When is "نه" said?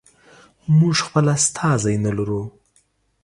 2.05-2.11